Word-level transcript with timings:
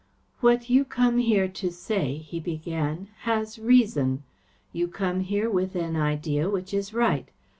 "What 0.39 0.67
you 0.67 0.83
come 0.83 1.19
here 1.19 1.47
to 1.47 1.71
say," 1.71 2.17
he 2.17 2.39
began, 2.39 3.09
"has 3.19 3.59
reason. 3.59 4.23
You 4.73 4.87
come 4.87 5.19
here 5.19 5.47
with 5.47 5.75
an 5.75 5.95
idea 5.95 6.49
which 6.49 6.73
is 6.73 6.91
right. 6.91 7.29